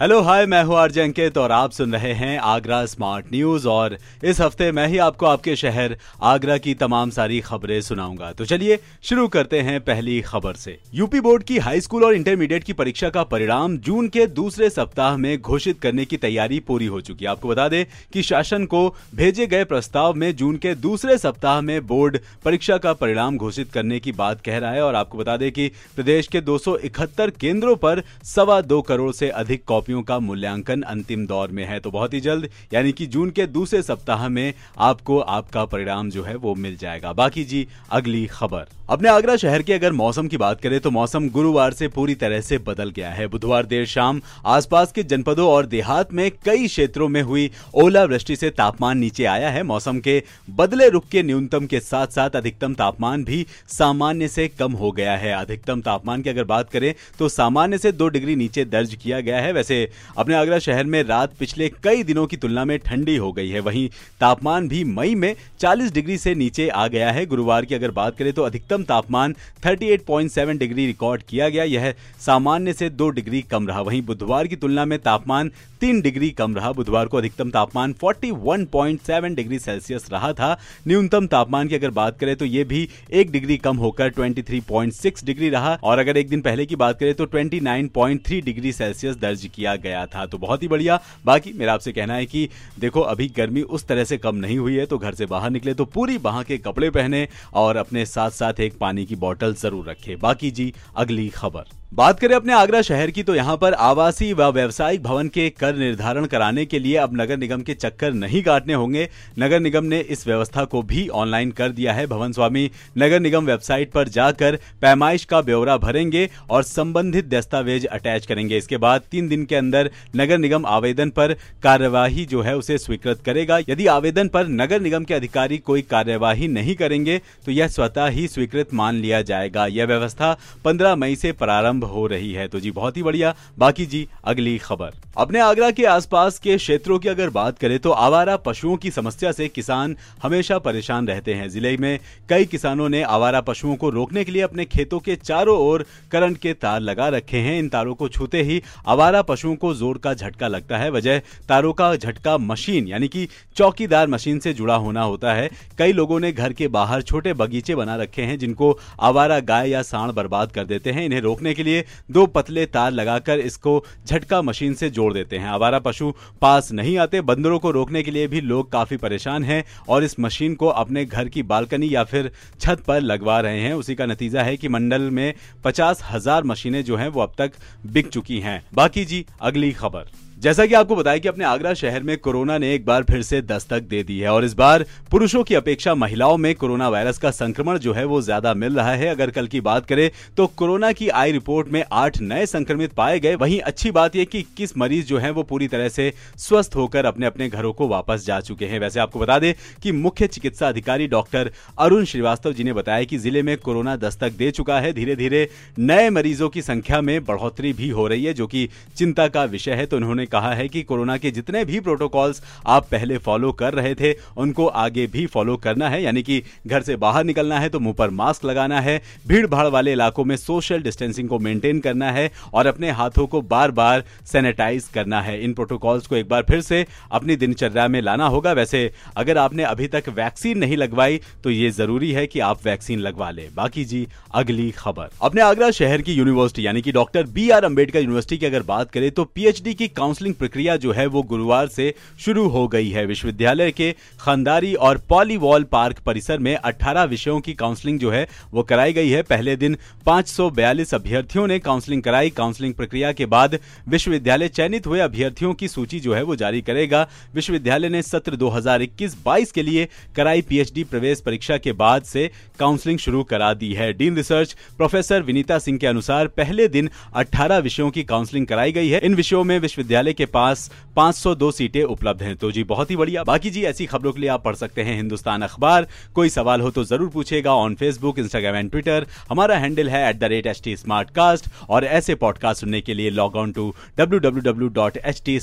hello 0.00 0.20
hi 0.20 0.44
मैं 0.46 0.62
हूँ 0.64 0.76
RJ 0.76 1.00
अंकित 1.00 1.36
और 1.38 1.52
आप 1.52 1.72
सुन 1.72 1.92
रहे 1.92 2.12
हैं 2.12 2.38
आगरा 2.38 2.84
स्मार्ट 2.86 3.26
न्यूज़ 3.32 3.66
और 3.68 3.96
इस 4.24 4.40
हफ़्ते 4.40 4.70
मैं 4.72 4.86
ही 4.88 4.96
आपको 4.98 5.26
आपके 5.26 5.54
शहर 5.56 5.96
आगरा 6.22 6.56
की 6.58 6.74
तमाम 6.74 7.10
सारी 7.10 7.38
खबरें 7.40 7.80
सुनाऊँगा। 7.80 8.32
तो 8.32 8.44
चलिए 8.44 8.78
शुरू 9.02 9.26
करते 9.28 9.60
हैं 9.60 9.80
पहली 9.80 10.20
खबर 10.20 10.54
से। 10.54 10.76
यूपी 10.94 11.20
बोर्ड 11.20 11.42
की 11.42 11.58
हाई 11.58 11.80
स्कूल 11.80 12.04
और 12.04 12.14
इंटरमीडिएट 12.14 12.64
की 12.64 12.72
परीक्षा 12.72 13.10
का 13.10 13.22
परिणाम 13.24 13.76
जून 13.78 14.08
के 14.08 14.26
दूसरे 14.26 14.70
सप्ताह 14.70 15.16
में 15.16 15.40
घोषित 15.40 15.80
करने 15.80 16.04
की 16.04 16.16
तैयारी 16.16 16.58
पूरी 16.60 16.86
हो 16.86 17.00
चुकी 17.00 17.24
है। 17.24 17.30
आपको 17.30 17.48
बता 17.48 17.68
दें 17.68 17.84
कि 18.12 18.22
शासन 18.22 18.64
को 18.64 18.88
भेजे 19.14 19.46
गए 19.46 19.64
प्रस्ताव 19.64 20.14
में 20.14 20.34
जून 20.36 20.56
के 20.56 20.74
दूसरे 20.74 21.18
सप्ताह 21.18 21.60
में 21.60 21.86
बोर्ड 21.86 22.18
परीक्षा 22.44 22.78
का 22.78 22.92
परिणाम 22.94 23.36
घोषित 23.36 23.72
करने 23.72 24.00
की 24.00 24.12
बात 24.14 24.40
कह 24.40 24.58
रहा 24.58 24.72
है 24.72 24.82
और 24.82 24.94
आपको 24.94 25.18
बता 25.18 25.36
दें 25.36 25.50
कि 25.52 25.70
प्रदेश 25.96 26.26
के 26.26 26.40
दो 26.40 26.58
सौ 26.58 26.76
इकहत्तर 26.76 27.30
केंद्रों 27.30 27.76
पर 27.76 28.02
सवा 28.24 28.60
दो 28.60 28.82
करोड़ 28.82 29.12
से 29.12 29.28
अधिक 29.28 29.64
कॉपियों 29.84 30.02
का 30.02 30.18
मूल्यांकन 30.18 30.82
अंतिम 30.82 31.26
दौर 31.26 31.48
में 31.48 31.64
है 31.66 31.78
तो 31.80 31.90
बहुत 31.90 32.14
ही 32.14 32.20
जल्द, 32.20 32.48
यानी 32.72 32.92
कि 32.92 33.06
जून 33.06 33.30
के 33.30 33.46
दूसरे 33.48 33.82
सप्ताह 33.82 34.28
में 34.28 34.52
आपको 34.80 35.18
आपका 35.18 35.64
परिणाम 35.66 36.10
जो 36.10 36.22
है 36.22 36.36
वो 36.36 36.54
मिल 36.56 36.76
जाएगा। 36.76 37.12
बाकी 37.12 37.44
जी, 37.44 37.66
अगली 37.92 38.26
खबर। 38.28 38.72
अपने 38.90 39.08
आगरा 39.08 39.34
शहर 39.36 39.62
के 39.62 39.72
अगर 39.72 39.92
मौसम 39.92 40.26
की 40.28 40.36
बात 40.36 40.60
करें 40.60 40.78
तो 40.80 40.90
मौसम 40.90 41.28
गुरुवार 41.30 41.72
से 41.72 41.88
पूरी 41.88 42.14
तरह 42.14 42.40
से 42.40 42.58
बदल 42.60 42.90
गया 42.90 43.10
है। 43.10 43.26
बुधवार 43.26 43.66
देर 43.66 43.84
शाम 43.86 44.20
आसपास 44.46 44.92
के 44.92 45.02
जनपदों 45.02 45.48
और 45.48 45.66
देहात 45.66 46.12
में 46.12 46.30
कई 46.44 46.66
क्षेत्रों 46.66 47.08
में 47.08 47.20
हुई 47.22 47.50
ओलावृष्टि 47.74 48.36
से 48.36 48.50
तापमान 48.52 48.98
नीचे 48.98 49.24
आया 49.26 49.50
है। 49.50 49.62
मौसम 49.62 49.98
के 49.98 50.22
बदले 50.52 50.88
रुख 50.88 51.08
के 51.08 51.22
न्यूनतम 51.22 51.66
के 51.66 51.80
साथ 51.82 52.06
साथ 52.14 52.36
अधिकतम 52.36 52.74
तापमान 52.74 53.24
भी 53.24 53.46
सामान्य 53.68 54.28
से 54.28 54.48
कम 54.50 54.72
हो 54.74 54.90
गया 54.92 55.16
है। 55.16 55.32
अधिकतम 55.34 55.80
तापमान 55.82 56.22
की 56.22 56.30
अगर 56.30 56.44
बात 56.46 56.70
करें 56.70 56.92
तो 57.18 57.28
सामान्य 57.30 57.78
से 57.78 57.92
दो 57.94 58.08
डिग्री 58.08 58.36
नीचे 58.36 58.64
दर्ज 58.66 58.94
किया 58.94 59.20
गया 59.20 59.40
है। 59.40 59.52
वैसे 59.52 59.73
अपने 60.16 60.34
आगरा 60.34 60.58
शहर 60.58 60.84
में 60.84 61.02
रात 61.02 61.34
पिछले 61.38 61.68
कई 61.84 62.02
दिनों 62.02 62.26
की 62.26 62.36
तुलना 62.36 62.64
में 62.64 62.78
ठंडी 62.78 63.16
हो 63.16 63.32
गई 63.32 63.48
है। 63.48 63.60
वहीं 63.60 63.88
तापमान 64.20 64.68
भी 64.68 64.82
मई 64.84 65.14
में 65.14 65.34
40 65.60 65.92
डिग्री 65.92 66.18
से 66.18 66.34
नीचे 66.34 66.68
आ 66.68 66.86
गया 66.88 67.10
है। 67.10 67.26
गुरुवार 67.26 67.64
की 67.64 67.74
अगर 67.74 67.90
बात 67.90 68.16
करें 68.16 68.32
तो 68.32 68.42
अधिकतम 68.42 68.82
तापमान 68.82 69.34
38.7 69.62 70.58
डिग्री 70.58 70.86
रिकॉर्ड 70.86 71.22
किया 71.22 71.48
गया। 71.48 71.64
यह 71.64 71.92
सामान्य 72.20 72.72
से 72.72 72.90
दो 72.90 73.08
डिग्री 73.10 73.42
कम 73.42 73.68
रहा। 73.68 73.80
वहीं 73.80 74.02
बुधवार 74.02 74.46
की 74.46 74.56
तुलना 74.56 74.84
में 74.84 74.98
तापमान 74.98 75.50
तीन 75.80 76.00
डिग्री 76.00 76.30
कम 76.30 76.54
रहा। 76.56 76.72
बुधवार 76.72 77.06
को 77.06 77.18
अधिकतम 77.18 77.50
तापमान 77.50 77.92
41.7 77.94 79.34
डिग्री 79.34 79.58
सेल्सियस 79.58 80.08
रहा 80.12 80.32
था। 80.32 80.56
न्यूनतम 80.88 81.26
तापमान 81.26 81.68
की 81.68 81.74
अगर 81.74 81.90
बात 81.90 82.18
करें 82.18 82.34
तो 82.36 82.44
यह 82.44 82.64
भी 82.64 82.88
एक 83.12 83.30
डिग्री 83.30 83.56
कम 83.56 83.76
होकर 83.76 84.10
23.6 84.10 85.24
डिग्री 85.24 85.48
रहा। 85.48 85.78
और 85.82 85.98
अगर 85.98 86.16
एक 86.16 86.28
दिन 86.28 86.40
पहले 86.40 86.66
की 86.66 86.76
बात 86.76 86.98
करें 86.98 87.14
तो 87.14 87.26
29.3 87.26 88.40
डिग्री 88.40 88.72
सेल्सियस 88.72 89.16
दर्ज 89.16 89.48
किया 89.54 89.63
गया 89.66 90.04
था। 90.06 90.24
तो 90.26 90.38
बहुत 90.38 90.62
ही 90.62 90.68
बढ़िया। 90.68 90.98
बाकी 91.24 91.52
मेरा 91.52 91.72
आपसे 91.74 91.92
कहना 91.92 92.14
है 92.14 92.26
कि 92.26 92.48
देखो, 92.78 93.00
अभी 93.02 93.28
गर्मी 93.28 93.62
उस 93.62 93.86
तरह 93.86 94.04
से 94.04 94.18
कम 94.18 94.36
नहीं 94.36 94.58
हुई 94.58 94.76
है 94.76 94.86
तो 94.86 94.98
घर 94.98 95.14
से 95.14 95.26
बाहर 95.26 95.50
निकले 95.50 95.74
तो 95.74 95.84
पूरी 95.86 96.18
बाह 96.20 96.42
के 96.42 96.58
कपड़े 96.58 96.90
पहने 96.90 97.26
और 97.54 97.76
अपने 97.76 98.04
साथ 98.06 98.30
साथ 98.32 98.60
एक 98.60 98.78
पानी 98.78 99.04
की 99.06 99.16
बॉटल 99.16 99.54
ज़रूर 99.54 99.88
रखे। 99.90 100.16
बाकी 100.16 100.50
जी, 100.50 100.72
अगली 100.96 101.28
खबर। 101.28 101.64
बात 101.94 102.20
करें 102.20 102.34
अपने 102.34 102.52
आगरा 102.52 102.80
शहर 102.82 103.10
की 103.10 103.22
तो 103.22 103.34
यहाँ 103.34 103.56
पर 103.56 103.72
आवासीय 103.72 104.32
व 104.34 104.46
व्यावसायिक 104.52 105.02
भवन 105.02 105.28
के 105.28 105.48
कर 105.50 105.76
निर्धारण 105.76 106.24
कराने 106.26 106.64
के 106.66 106.78
लिए 106.78 106.96
अब 106.96 107.10
नगर 107.12 107.36
निगम 107.36 107.60
के 107.62 107.74
चक्कर 107.74 108.12
नहीं 108.12 108.42
काटने 108.42 108.74
होंगे। 108.74 109.08
नगर 109.38 109.60
निगम 109.60 109.84
ने 109.84 110.00
इस 110.00 110.26
व्यवस्था 110.26 110.64
को 110.64 110.82
भी 110.82 111.06
ऑनलाइन 111.08 111.50
कर 111.50 111.68
दिया 111.68 111.92
है। 111.92 112.06
भवन 112.06 112.32
स्वामी, 112.32 112.70
नगर 112.98 113.20
निगम 113.20 113.44
वेबसाइट 113.46 113.92
पर 113.92 114.08
जाकर 114.08 114.58
पैमाइश 114.82 115.24
का 115.24 115.40
ब्यौरा 115.40 115.76
भरेंगे 115.76 116.28
और 116.50 116.62
संबंधित 116.62 117.28
दस्तावेज़ 117.28 117.86
अटैच 117.86 118.26
करेंगे। 118.26 118.58
इसके 118.58 118.76
बाद 118.76 119.02
तीन 119.10 119.28
दिन 119.28 119.44
के 119.44 119.56
अंदर 119.56 119.90
नगर 120.16 120.38
निगम 120.38 120.66
आवेदन 120.68 121.10
पर 121.10 121.36
कार्यवाही 121.62 122.24
जो 122.24 122.42
है 122.42 122.56
उसे 122.56 122.78
स्वीकृत 122.78 123.22
करेगा। 123.26 123.58
यदि 123.68 123.86
आवेदन 123.86 124.28
पर 124.28 124.48
नगर 124.48 124.80
निगम 124.80 125.04
के 125.04 125.14
अधिकारी 125.14 125.58
कोई 125.60 125.82
कार्यवाही 125.84 126.48
नहीं 126.48 126.74
करेंगे 126.74 127.20
तो 127.46 127.52
यह 127.52 127.68
स्वतः 127.68 128.08
ही 128.08 128.26
स्वीकृत 128.28 128.74
मान 128.74 128.94
लिया 128.96 129.22
जाएगा। 129.22 129.66
यह 129.68 129.86
व्यवस्था 129.86 130.36
पंद्रह 130.64 130.96
मई 130.96 131.16
से 131.16 131.32
प्रारंभ 131.34 131.82
हो 131.86 132.06
रही 132.06 132.32
है। 132.32 132.46
तो 132.48 132.60
जी, 132.60 132.70
बहुत 132.70 132.96
ही 132.96 133.02
बढ़िया। 133.02 133.34
बाकी 133.58 133.86
जी, 133.86 134.06
अगली 134.24 134.56
खबर। 134.58 134.92
अपने 135.16 135.40
आगरा 135.40 135.70
के 135.70 135.84
आसपास 135.84 136.38
के 136.38 136.56
क्षेत्रों 136.56 136.98
की 136.98 137.08
अगर 137.08 137.30
बात 137.30 137.58
करें 137.58 137.78
तो 137.78 137.90
आवारा 137.90 138.36
पशुओं 138.36 138.76
की 138.76 138.90
समस्या 138.90 139.32
से 139.32 139.48
किसान 139.48 139.96
हमेशा 140.22 140.58
परेशान 140.58 141.08
रहते 141.08 141.34
हैं। 141.34 141.48
ज़िले 141.48 141.76
में 141.76 141.98
कई 142.28 142.44
किसानों 142.44 142.88
ने 142.88 143.02
आवारा 143.02 143.40
पशुओं 143.40 143.74
को 143.76 143.90
रोकने 143.90 144.24
के 144.24 144.32
लिए 144.32 144.42
अपने 144.42 144.64
खेतों 144.64 144.98
के 145.00 145.16
चारों 145.16 145.58
ओर 145.60 145.84
करंट 146.12 146.38
के 146.38 146.52
तार 146.54 146.80
लगा 146.80 147.08
रखे 147.08 147.38
हैं। 147.38 147.58
इन 147.58 147.68
तारों 147.68 147.94
को 147.94 148.08
छूते 148.08 148.42
ही 148.42 148.60
आवारा 148.86 149.22
पशुओं 149.22 149.54
को 149.56 149.72
ज़ोर 149.74 149.98
का 149.98 150.14
झटका 150.14 150.48
लगता 150.48 150.78
है। 150.78 150.90
वजह, 150.90 151.18
तारों 151.48 151.72
का 151.72 151.94
झटका 151.96 152.36
मशीन, 152.40 152.88
यानी 152.88 153.08
कि 153.08 153.28
चौकीदार 153.56 154.08
मशीन 154.08 154.38
से 154.38 154.52
जुड़ा 154.54 154.74
होना 154.76 155.02
होता 155.02 155.32
है। 155.32 155.48
कई 155.78 155.92
लोगों 155.92 156.18
ने 156.20 156.32
घर 156.32 156.52
के 156.52 156.68
बाहर 156.68 157.02
छोटे 157.02 157.32
बगीचे 157.34 157.74
बना 157.74 157.96
रखे 157.96 158.22
हैं, 158.22 158.38
जिनको 158.38 158.78
आवारा 159.00 159.38
गाय 159.42 159.70
या 159.70 159.82
सांड 159.84 160.12
बर्बाद 160.12 160.52
कर 160.52 160.64
देते 160.64 160.90
हैं। 160.90 161.04
इन्हें 161.04 161.20
रोकने 161.20 161.54
के 161.54 161.62
लिए 161.62 161.73
लिए 161.74 161.84
दो 162.10 162.26
पतले 162.28 162.66
तार 162.68 162.90
लगाकर 162.92 163.38
इसको 163.40 163.72
झटका 164.06 164.42
मशीन 164.42 164.74
से 164.74 164.90
जोड़ 164.90 165.12
देते 165.12 165.38
हैं। 165.38 165.48
आवारा 165.48 165.78
पशु 165.80 166.12
पास 166.40 166.72
नहीं 166.72 166.96
आते, 166.98 167.20
बंदरों 167.22 167.58
को 167.58 167.70
रोकने 167.70 168.02
के 168.02 168.10
लिए 168.10 168.26
भी 168.28 168.40
लोग 168.42 168.70
काफ़ी 168.72 168.96
परेशान 168.98 169.44
हैं 169.44 169.62
और 169.88 170.04
इस 170.04 170.18
मशीन 170.20 170.54
को 170.54 170.66
अपने 170.66 171.04
घर 171.04 171.28
की 171.28 171.42
बालकनी 171.44 171.94
या 171.94 172.04
फिर 172.04 172.30
छत 172.60 172.82
पर 172.86 173.00
लगवा 173.02 173.40
रहे 173.40 173.60
हैं। 173.60 173.72
उसी 173.74 173.94
का 173.94 174.06
नतीजा 174.06 174.42
है 174.42 174.56
कि 174.56 174.68
मंडल 174.68 175.10
में 175.10 175.34
पचास 175.64 176.02
हज़ार 176.04 176.44
मशीनें 176.44 176.82
जो 176.84 176.96
हैं 176.96 177.08
वो 177.08 177.22
अब 177.22 177.34
तक 177.38 177.52
बिक 177.86 178.08
चुकी 178.08 178.40
हैं। 178.40 178.62
बाकी 178.74 179.04
जी, 179.04 179.24
अगली 179.40 179.72
खबर। 179.72 180.10
जैसा 180.44 180.64
कि 180.66 180.74
आपको 180.74 180.96
बताया 180.96 181.18
कि 181.18 181.28
अपने 181.28 181.44
आगरा 181.44 181.72
शहर 181.74 182.02
में 182.02 182.16
कोरोना 182.18 182.56
ने 182.58 182.72
एक 182.74 182.84
बार 182.86 183.02
फिर 183.02 183.22
से 183.22 183.40
दस्तक 183.42 183.82
दे 183.82 184.02
दी 184.02 184.18
है 184.20 184.28
और 184.28 184.44
इस 184.44 184.54
बार 184.54 184.84
पुरुषों 185.10 185.42
की 185.44 185.54
अपेक्षा 185.54 185.94
महिलाओं 185.94 186.36
में 186.36 186.54
कोरोना 186.54 186.88
वायरस 186.88 187.18
का 187.18 187.30
संक्रमण 187.30 187.78
जो 187.78 187.92
है 187.92 188.04
वो 188.04 188.20
ज़्यादा 188.22 188.52
मिल 188.54 188.74
रहा 188.76 188.92
है। 188.92 189.06
अगर 189.08 189.30
कल 189.30 189.46
की 189.46 189.60
बात 189.60 189.86
करें 189.86 190.10
तो 190.36 190.46
कोरोना 190.56 190.90
की 190.92 191.08
आई 191.10 191.32
रिपोर्ट 191.32 191.68
में 191.68 191.82
आठ 191.92 192.20
नए 192.22 192.46
संक्रमित 192.46 192.92
पाए 192.92 193.20
गए। 193.20 193.34
वहीं 193.34 193.60
अच्छी 193.62 193.90
बात 193.90 194.16
यह 194.16 194.24
कि 194.24 194.38
इक्कीस 194.38 194.76
मरीज़ 194.78 195.06
जो 195.06 195.18
है 195.18 195.30
वो 195.30 195.42
पूरी 195.44 195.68
तरह 195.68 195.88
से 195.88 196.12
स्वस्थ 196.38 196.76
होकर 196.76 197.04
अपने 197.04 197.26
अपने 197.26 197.48
घरों 197.48 197.72
को 197.72 197.88
वापस 197.88 198.26
जा 198.26 198.40
चुके 198.40 198.66
हैं। 198.66 198.80
वैसे 198.80 199.00
आपको 199.00 199.20
बता 199.20 199.38
दें 199.38 199.52
कि 199.82 199.92
मुख्य 199.94 200.26
चिकित्सा 200.28 200.68
अधिकारी 200.68 201.06
डॉक्टर 201.08 201.50
अरुण 201.78 202.04
श्रीवास्तव 202.04 202.52
जी 202.52 202.64
ने 202.64 202.72
बताया 202.72 203.04
कि 203.04 203.18
ज़िले 203.18 203.42
में 203.42 203.56
कोरोना 203.60 203.96
दस्तक 203.98 204.32
दे 204.34 204.50
चुका 204.50 204.80
है। 204.80 204.92
धीरे 204.92 205.16
धीरे 205.16 205.48
नए 205.80 206.10
मरीजों 206.10 206.48
की 206.48 206.62
संख्या 206.62 207.00
में 207.02 207.24
बढ़ोतरी 207.24 207.72
भी 207.72 207.88
हो 207.90 208.06
रही 208.08 208.24
है, 208.24 208.34
जो 208.34 208.46
कि 208.46 208.68
चिंता 208.96 209.28
का 209.28 209.44
विषय 209.46 209.72
है। 209.72 209.86
तो 209.86 209.96
उन्होंने 209.96 210.26
कहा 210.34 210.52
है 210.54 210.68
कि 210.68 210.82
कोरोना 210.84 211.16
के 211.16 211.30
जितने 211.30 211.64
भी 211.64 211.80
प्रोटोकॉल्स 211.80 212.42
आप 212.66 212.88
पहले 212.90 213.18
फॉलो 213.20 213.52
कर 213.54 213.74
रहे 213.74 213.94
थे, 213.94 214.12
उनको 214.36 214.66
आगे 214.66 215.06
भी 215.08 215.26
फॉलो 215.26 215.56
करना 215.58 215.88
है। 215.88 216.02
यानी 216.02 216.22
कि 216.22 216.42
घर 216.66 216.82
से 216.82 216.96
बाहर 216.96 217.24
निकलना 217.24 217.58
है 217.60 217.68
तो 217.68 217.80
मुँह 217.80 217.94
पर 217.94 218.10
मास्क 218.12 218.44
लगाना 218.44 218.80
है 218.80 219.00
भीड़ 219.28 219.46
भाड़ 219.46 219.66
वाले 219.68 219.92
इलाकों 219.92 220.24
में 220.24 220.36
सोशल 220.38 220.82
डिस्टेंसिंग 220.82 221.28
को 221.28 221.38
मेंटेन 221.40 221.80
करना 221.80 222.10
है 222.12 222.30
और 222.54 222.66
अपने 222.66 222.90
हाथों 222.92 223.26
को 223.26 223.40
बार 223.44 223.70
बार 223.72 224.04
सैनिटाइज 224.26 224.88
करना 224.94 225.20
है। 225.22 225.42
इन 225.44 225.52
प्रोटोकॉल्स 225.54 226.06
को 226.06 226.16
एक 226.16 226.28
बार 226.28 226.42
फिर 226.42 226.60
से 226.60 226.84
अपनी 227.12 227.36
दिनचर्या 227.36 227.86
में 227.88 228.00
लाना 228.02 228.26
होगा। 228.26 228.52
वैसे, 228.52 228.90
अगर 229.16 229.38
आपने 229.38 229.62
अभी 229.64 229.86
तक 229.88 230.08
वैक्सीन 230.14 230.58
नहीं 230.58 230.76
लगवाई 230.76 231.20
तो 231.44 231.50
ये 231.50 231.70
ज़रूरी 231.72 232.10
है 232.12 232.26
कि 232.26 232.40
आप 232.40 232.64
वैक्सीन 232.64 232.98
लगवा 232.98 233.30
ले। 233.30 233.48
बाकी 233.54 233.84
जी, 233.84 234.06
अगली 234.34 234.70
खबर। 234.70 235.08
अपने 235.22 235.40
आगरा 235.42 235.70
शहर 235.72 236.02
की 236.02 236.12
यूनिवर्सिटी 236.12 236.66
यानी 236.66 236.82
कि 236.82 236.92
doctor 236.92 237.26
B 237.34 237.48
R 237.50 237.64
Ambedkar 237.64 238.00
university 238.00 238.38
की 238.38 238.46
अगर 238.46 238.62
बात 238.64 238.90
करें 238.90 239.10
तो 239.10 239.24
पीएचडी 239.26 239.74
की 239.74 239.88
काउंसलिंग 239.90 240.13
काउंसलिंग 240.14 240.34
प्रक्रिया 240.34 240.74
जो 240.76 240.92
है 240.92 241.06
वो 241.06 241.22
गुरुवार 241.22 241.68
से 241.68 241.92
शुरू 242.20 242.46
हो 242.48 242.66
गई 242.68 242.88
है। 242.88 243.04
विश्वविद्यालय 243.06 243.70
के 243.70 243.90
खानदारी 244.20 244.74
और 244.74 244.98
पॉलीवॉल 245.08 245.62
पार्क 245.64 245.98
परिसर 246.06 246.38
में 246.38 246.54
18 246.56 247.04
विषयों 247.04 247.40
की 247.40 247.52
काउंसलिंग 247.54 247.98
जो 247.98 248.10
है 248.10 248.26
वो 248.52 248.62
कराई 248.62 248.92
गई 248.92 249.08
है। 249.08 249.22
पहले 249.22 249.56
दिन 249.56 249.76
542 250.06 250.94
अभ्यर्थियों 250.94 251.46
ने 251.46 251.58
काउंसलिंग 251.58 252.02
कराई। 252.02 252.30
काउंसलिंग 252.30 252.74
प्रक्रिया 252.74 253.12
के 253.12 253.26
बाद 253.26 253.58
विश्वविद्यालय 253.88 254.48
चयनित 254.50 254.86
हुए 254.86 255.00
अभ्यर्थियों 255.00 255.52
की 255.54 255.68
सूची 255.68 256.00
जो 256.00 256.14
है 256.14 256.22
वो 256.22 256.36
जारी 256.36 256.60
करेगा। 256.62 257.06
विश्वविद्यालय 257.34 257.88
ने 257.88 258.02
सत्र 258.02 258.36
2021-22 258.36 259.52
के 259.52 259.62
लिए 259.62 259.88
कराई 260.16 260.42
पीएचडी 260.42 260.84
प्रवेश 260.84 261.20
परीक्षा 261.20 261.58
के 261.58 261.72
बाद 261.74 262.02
से 262.04 262.30
काउंसलिंग 262.60 262.98
शुरू 262.98 263.24
करा 263.24 263.52
दी 263.54 263.72
है। 263.72 263.92
Dean 263.92 264.16
research 264.16 264.56
professor 264.76 265.22
Vinita 265.22 265.58
Singh 265.58 265.78
के 265.78 265.86
अनुसार 265.86 266.26
पहले 266.36 266.68
दिन 266.68 266.90
18 267.16 267.58
विषयों 267.58 267.90
की 267.90 268.02
काउंसलिंग 268.04 268.46
कराई 268.46 268.72
गई 268.72 268.88
है। 268.88 269.00
इन 269.00 269.14
विषयों 269.14 269.42
में 269.44 269.58
विश्वविद्यालय 269.58 270.03
के 270.12 270.26
पास 270.26 270.70
502 270.96 271.52
सीटें 271.52 271.82
उपलब्ध 271.82 272.22
हैं। 272.22 272.36
तो 272.36 272.52
जी, 272.52 272.64
बहुत 272.64 272.90
ही 272.90 272.96
बढ़िया। 272.96 273.24
बाकी 273.24 273.50
जी, 273.50 273.62
ऐसी 273.62 273.86
खबरों 273.86 274.12
के 274.12 274.20
लिए 274.20 274.30
आप 274.30 274.44
पढ़ 274.44 274.54
सकते 274.54 274.82
हैं 274.82 274.96
हिंदुस्तान 274.96 275.42
अखबार। 275.42 275.86
कोई 276.14 276.28
सवाल 276.28 276.60
हो 276.60 276.70
तो 276.70 276.84
ज़रूर 276.84 277.08
पूछेगा 277.08 277.54
on 277.54 277.74
Facebook 277.74 278.18
Instagram 278.18 278.56
and 278.56 278.70
Twitter 278.70 279.06
हमारा 279.30 279.56
हैंडल 279.56 279.88
है 279.88 280.10
एट 280.10 281.42
और 281.68 281.84
ऐसे 281.84 282.14
पॉडकास्ट 282.14 282.60
सुनने 282.60 282.80
के 282.80 282.94
लिए 282.94 283.10
लॉग 283.10 283.36
ऑन 283.36 283.52
टू 283.52 283.74
HD 283.98 285.40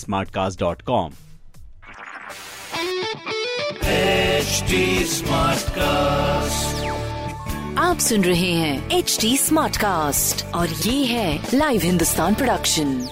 आप 7.78 7.98
सुन 8.00 8.24
रहे 8.24 8.52
हैं 8.52 8.90
एच 8.90 9.18
डी 9.22 9.38
स्मार्ट 9.38 9.78
कास्ट 9.78 10.46
और 10.46 10.70
ये 10.70 11.06
है 11.06 11.48
लाइव 11.54 11.82
हिंदुस्तान 11.84 12.36
प्रोडक्शन 12.36 13.08